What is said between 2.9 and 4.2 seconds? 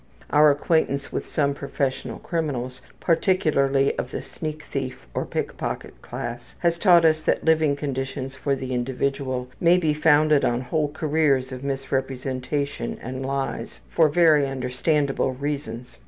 particularly of